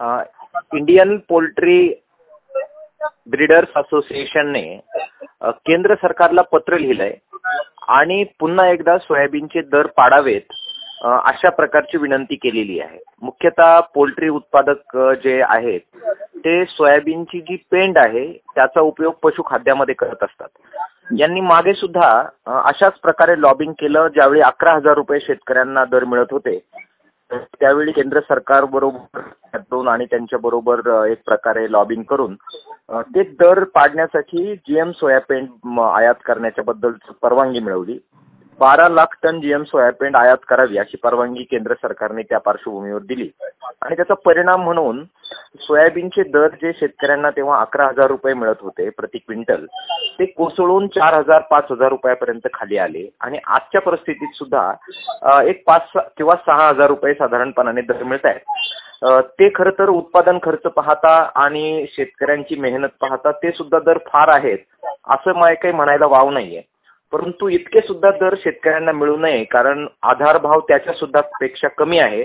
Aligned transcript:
Indian 0.00 1.16
poultry 1.28 1.78
breeders 3.30 3.76
असोसिएशनने 3.76 4.62
केंद्र 5.66 5.94
सरकारला 5.94 6.42
पत्र 6.52 6.78
लिहिलंय 6.78 7.14
आणि 7.88 8.22
पुन्हा 8.40 8.68
एकदा 8.68 8.96
सोयाबीनचे 8.98 9.60
दर 9.72 9.86
पाडावेत 9.96 10.52
अशा 11.04 11.50
प्रकारची 11.50 11.98
विनंती 11.98 12.34
केलेली 12.34 12.78
आहे. 12.80 12.98
मुख्यतः 13.22 13.78
पोल्ट्री 13.94 14.28
उत्पादक 14.28 14.96
जे 15.24 15.40
आहेत 15.42 15.80
ते 16.44 16.64
सोयाबीनची 16.66 17.40
जी 17.40 17.56
पेंड 17.70 17.98
आहे 17.98 18.26
त्याचा 18.54 18.80
उपयोग 18.80 19.14
पशुखाद्यामध्ये 19.22 19.94
करत 19.94 20.22
असतात. 20.22 20.48
यांनी 21.18 21.40
मागे 21.40 21.74
सुद्धा 21.74 22.08
अशाच 22.64 22.98
प्रकारे 23.02 23.40
लॉबिंग 23.40 23.72
केलं 23.78 24.08
ज्यावेळी 24.14 24.40
अकरा 24.40 24.72
हजार 24.74 24.94
रुपये 24.94 25.20
शेतकऱ्यांना 25.20 25.84
दर 25.84 26.04
मिळत 26.04 26.32
होते 26.32 26.58
त्यावेळी 27.30 27.92
केंद्र 27.92 28.20
सरकार 28.20 28.64
बरोबर 28.64 29.20
दोन 29.84 29.92
आणि 29.92 30.04
त्यांच्या 30.04 30.38
बरोबर 30.38 31.06
एक 31.06 31.18
प्रकारे 31.26 31.72
लॉबिंग 31.72 32.02
करून 32.02 32.34
ते 33.14 33.22
दर 33.22 33.64
पाडण्यासाठी 33.64 34.54
जीएम 34.56 34.90
सोया 34.90 35.18
म, 35.64 35.80
आयात 35.80 36.14
करण्याच्या 36.24 36.64
बद्दल 36.64 36.92
परवानगी 37.22 37.60
मिळवली. 37.60 37.98
बारा 38.60 38.86
लाख 38.88 39.14
टन 39.22 39.40
जीएम 39.40 39.62
सोयाबीन 39.64 40.14
आयात 40.16 40.44
करावी 40.48 40.76
अशी 40.78 40.96
परवानगी 41.02 41.42
केंद्र 41.44 41.74
सरकारने 41.74 42.22
त्या 42.22 42.38
पार्श्वभूमीवर 42.40 43.00
दिली. 43.02 43.28
आणि 43.82 43.96
त्याचा 43.96 44.14
परिणाम 44.24 44.62
म्हणून 44.64 45.02
सोयाबीनचे 45.60 46.22
दर 46.32 46.54
जे 46.62 46.72
शेतकऱ्यांना 46.72 47.30
तेव्हा 47.30 47.60
अकरा 47.60 47.86
हजार 47.86 48.08
रुपये 48.08 48.34
मिळत 48.34 48.60
होते 48.60 48.88
प्रति 48.90 49.18
क्विंटल 49.18 49.64
ते 50.18 50.24
कोसळून 50.26 50.86
चार 50.94 51.14
हजार 51.14 51.40
पाच 51.50 51.70
हजार 51.70 51.88
रुपयापर्यंत 51.90 52.46
खाली 52.54 52.78
आले. 52.78 53.06
आणि 53.20 53.38
आजच्या 53.46 53.80
परिस्थितीत 53.80 54.36
सुद्धा 54.38 55.40
एक 55.42 55.62
पाच 55.66 55.90
किंवा 56.16 56.34
सहा 56.46 56.68
हजार 56.68 56.88
रुपये 56.88 57.14
साधारणपणाने 57.14 57.82
दर 57.82 58.02
मिळत 58.02 58.26
आहेत 58.26 59.22
ते 59.38 59.48
खरं 59.54 59.78
तर 59.78 59.88
उत्पादन 59.88 60.38
खर्च 60.42 60.66
पाहता 60.76 61.16
आणि 61.36 61.86
शेतकऱ्यांची 61.92 62.56
मेहनत 62.60 62.94
पाहता 63.00 63.30
ते 63.42 63.50
सुद्धा 63.52 63.78
दर 63.86 63.98
फार 64.06 64.28
आहेत 64.28 64.58
असं 65.10 65.38
मला 65.38 65.54
काही 65.54 65.74
म्हणायला 65.74 66.06
वाव 66.06 66.30
नाहीये. 66.30 66.62
परंतु 67.14 67.48
इतके 67.48 67.80
सुद्धा 67.80 68.10
दर 68.10 68.34
शेतकऱ्यांना 68.38 68.92
मिळू 68.92 69.16
नये 69.16 69.42
कारण 69.44 69.86
आधार 70.02 70.38
भाव 70.38 70.60
त्याच्या 70.60 70.92
सुद्धा 70.92 71.20
पेक्षा 71.40 71.68
कमी 71.68 71.98
आहे. 71.98 72.24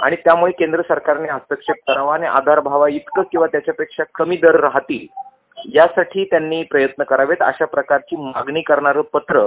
आणि 0.00 0.16
त्यामुळे 0.16 0.52
केंद्र 0.52 0.82
सरकारने 0.82 1.28
हस्तक्षेप 1.28 1.76
करावा 1.88 2.14
आणि 2.14 2.26
आधार 2.26 2.60
भावा 2.60 2.88
इतकं 2.88 3.22
किंवा 3.22 3.46
त्याच्यापेक्षा 3.46 4.02
कमी 4.14 4.36
दर 4.36 4.58
राहतील 4.60 5.06
यासाठी 5.74 6.24
त्यांनी 6.24 6.62
प्रयत्न 6.62 7.04
करावेत. 7.04 7.42
अशा 7.42 7.64
प्रकारची 7.64 8.16
मागणी 8.16 8.62
करणारं 8.62 9.02
पत्र 9.12 9.46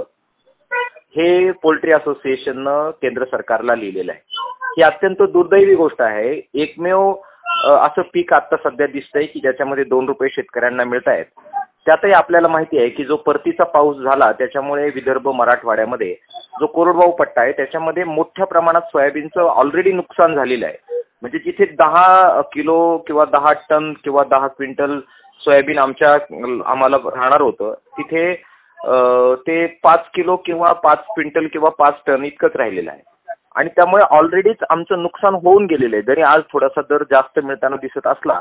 हे 1.18 1.52
पोल्ट्री 1.52 1.92
असोसिएशननं 1.92 2.90
केंद्र 3.02 3.26
सरकारला 3.26 3.76
लिहिलेलं 3.76 4.12
आहे. 4.12 4.22
ही 4.78 4.84
अत्यंत 4.84 5.22
दुर्दैवी 5.24 5.76
गोष्ट 5.76 6.02
आहे. 6.02 6.42
एकमेव 6.54 7.12
असं 7.64 8.02
पीक 8.14 8.34
आता 8.34 8.56
सध्या 8.64 8.88
दिसतंय 8.88 9.26
की 9.26 9.40
ज्याच्यामध्ये 9.40 9.84
दोन 9.84 10.08
रुपये 10.08 10.30
शेतकऱ्यांना 10.30 10.84
मिळत 10.84 11.08
आहेत 11.08 11.26
त्यातही 11.86 12.12
आपल्याला 12.14 12.48
माहिती 12.48 12.78
आहे 12.78 12.90
की 12.90 13.04
जो 13.06 13.16
परतीचा 13.26 13.64
पाऊस 13.64 13.98
झाला 13.98 14.32
त्याच्यामुळे 14.32 14.90
विदर्भ 14.90 15.28
मराठवाड्यामध्ये 15.36 16.14
जो 16.60 16.66
कोरडवाहू 16.66 17.12
पट्टा 17.12 17.42
आहे 17.42 17.52
त्याच्यामध्ये 17.52 18.04
मोठ्या 18.04 18.46
प्रमाणात 18.46 18.82
सोयाबीनचं 18.92 19.42
ऑलरेडी 19.42 19.92
नुकसान 19.92 20.36
झालेलं 20.36 20.66
आहे. 20.66 20.78
म्हणजे 21.22 21.40
जिथे 21.46 21.66
दहा 21.80 22.42
किलो 22.54 22.98
किंवा 23.08 23.26
दहा 23.26 23.54
टन 23.70 23.92
किंवा 24.04 24.24
दहा 24.30 24.48
क्विंटल 24.48 25.00
सोयाबीन 25.42 25.78
आमच्या 25.80 26.14
आम्हाला 26.72 26.98
राहणार 27.06 27.42
होतं 27.42 27.74
तिथे 27.98 28.34
ते 29.48 29.66
पाच 29.84 30.10
किलो 30.14 30.36
किंवा 30.46 30.72
पाच 30.84 31.06
क्विंटल 31.14 31.48
किंवा 31.54 31.70
पाच 31.78 32.02
टन 32.08 32.26
इतकंच 32.26 32.56
राहिलेलं 32.56 32.92
आहे. 32.92 33.02
आणि 33.56 33.70
त्यामुळे 33.76 34.04
ऑलरेडीच 34.10 34.64
आमचं 34.70 35.02
नुकसान 35.02 35.36
होऊन 35.44 35.66
गेलेलं 35.66 35.96
आहे. 35.96 36.04
जरी 36.04 36.22
आज 36.22 36.42
थोडासा 36.52 36.82
दर 36.90 37.04
जास्त 37.12 37.40
मिळताना 37.44 37.76
दिसत 37.82 38.08
असला 38.08 38.40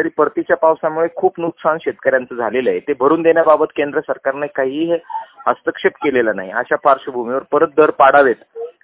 तरी 0.00 0.08
परतीच्या 0.16 0.56
पावसामुळे 0.56 1.08
खूप 1.16 1.40
नुकसान 1.40 1.78
शेतकऱ्यांचं 1.80 2.34
झालेलं 2.34 2.70
आहे. 2.70 2.78
ते 2.80 2.92
भरून 3.00 3.22
देण्याबाबत 3.22 3.72
केंद्र 3.76 4.00
सरकारने 4.00 4.46
काहीही 4.46 4.98
हस्तक्षेप 5.46 5.92
केलेला 6.04 6.32
नाही. 6.32 6.50
अशा 6.50 6.76
पार्श्वभूमीवर 6.84 7.42
परत 7.52 7.68
दर 7.76 7.90
पाडावेत. 7.98 8.36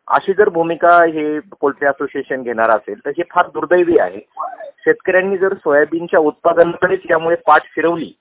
अशी 0.09 0.33
जर 0.33 0.49
भूमिका 0.49 0.91
हे 1.05 1.39
पोल्ट्री 1.61 1.87
असोसिएशन 1.89 2.43
घेणार 2.43 2.71
असेल 2.71 2.99
तर 3.05 3.11
हे 3.17 3.23
फार 3.31 3.47
दुर्दैवी 3.55 3.99
आहे. 3.99 4.21
शेतकऱ्यांनी 4.85 5.37
जर 5.39 5.55
सोयाबीनच्या 5.55 6.21
उत्पादनाकडेच 6.21 7.01
यामुळे 7.11 7.37
पाठ 7.47 7.63
फिरवली 7.75 8.13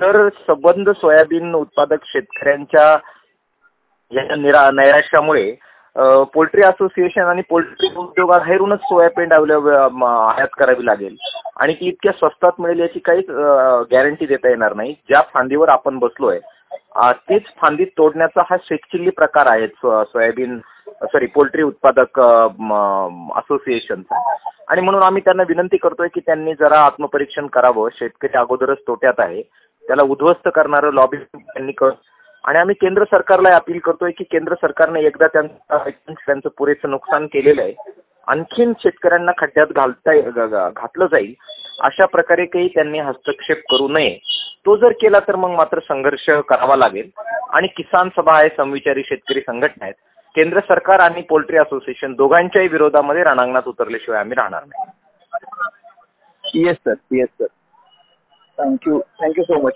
तर 0.00 0.28
संबंध 0.48 0.90
सोयाबीन 0.90 1.54
उत्पादक 1.54 2.04
शेतकऱ्यांच्या 2.04 2.86
या 4.12 4.36
निरा 4.36 4.70
नैराश्यामुळे 4.74 5.50
पोल्ट्री 6.34 6.62
असोसिएशन 6.62 7.20
आणि 7.20 7.42
पोल्ट्री 7.48 7.88
उद्योगाबाहेरूनच 7.96 8.80
सोयाबीन 8.82 9.32
आयात 9.32 10.54
करावी 10.58 10.86
लागेल. 10.86 11.16
आणि 11.56 11.74
ती 11.74 11.86
इतक्या 11.88 12.12
स्वस्तात 12.12 12.60
मिळेल 12.60 12.80
याची 12.80 12.98
काहीच 12.98 13.30
गॅरंटी 13.90 14.26
देता 14.26 14.48
येणार 14.48 14.74
नाही. 14.74 14.94
ज्या 15.08 15.20
फांदीवर 15.34 15.68
आपण 15.68 15.98
बसलोय 15.98 16.38
तीच 17.28 17.42
फांदी 17.60 17.84
तोडण्याचा 17.98 18.42
हा 18.50 18.56
शेकचिल्ली 18.64 19.10
प्रकार 19.10 19.46
आहे 19.46 19.66
सोयाबीन 19.82 20.58
सॉरी 21.12 21.26
पोल्ट्री 21.34 21.62
उत्पादक 21.62 22.20
असोसिएशनचा 23.38 24.20
आणि 24.68 24.80
म्हणून 24.80 25.02
आम्ही 25.02 25.22
त्यांना 25.24 25.42
विनंती 25.48 25.76
करतोय 25.76 26.08
की 26.14 26.20
त्यांनी 26.26 26.52
जरा 26.60 26.80
आत्मपरीक्षण 26.80 27.46
करावं. 27.52 27.88
शेतकरी 27.94 28.36
अगोदरच 28.38 28.78
तोट्यात 28.88 29.20
आहे. 29.20 29.42
त्याला 29.84 30.02
उद्ध्वस्त 30.02 30.48
करणारं 30.54 30.92
लॉबी 30.94 31.16
त्यांनी 31.16 31.72
कर 31.72 31.90
आणि 32.44 32.58
आम्ही 32.58 32.74
केंद्र 32.80 33.04
सरकारला 33.10 33.54
अपील 33.56 33.78
करतोय 33.78 34.10
की 34.10 34.24
केंद्र 34.24 34.54
सरकारने 34.60 35.00
एकदा 35.06 35.26
त्यांचं 35.32 36.12
त्यांचं 36.26 36.48
पुरेसं 36.58 36.90
नुकसान 36.90 37.26
केलेलं 37.32 37.62
आहे. 37.62 38.01
आणखीन 38.28 38.72
शेतकऱ्यांना 38.80 39.32
खड्ड्यात 39.38 39.66
घालता 39.66 40.68
घातलं 40.68 41.06
जाईल 41.06 41.34
अशा 41.80 42.06
प्रकारे 42.06 42.44
काही 42.46 42.68
त्यांनी 42.68 42.98
हस्तक्षेप 42.98 43.62
करू 43.70 43.88
नये. 43.88 44.18
तो 44.66 44.76
जर 44.76 44.92
केला 44.92 45.20
तर 45.20 45.36
मग 45.36 45.50
मात्र 45.50 45.78
संघर्ष 45.78 46.28
करावा 46.48 46.76
लागेल. 46.76 47.10
आणि 47.52 47.66
किसान 47.66 48.08
सभा 48.16 48.36
आहे 48.38 48.48
समविचारी 48.56 49.02
शेतकरी 49.04 49.40
संघटना 49.40 49.84
आहेत. 49.84 49.94
केंद्र 50.34 50.60
सरकार 50.60 51.00
आणि 51.00 51.22
पोल्ट्री 51.22 51.56
असोसिएशन 51.56 52.12
दोघांच्याही 52.14 52.68
विरोधामध्ये 52.68 53.22
रणांगणात 53.24 53.68
उतरल्याशिवाय 53.68 54.20
आम्ही 54.20 54.34
राहणार 54.34 54.64
नाही. 54.64 54.90
Yes 56.44 56.76
sir 56.76 56.94
yes 57.12 57.28
sir 57.40 57.46
thank you 58.58 58.98
thank you 59.20 59.44
so 59.44 59.60
much 59.62 59.72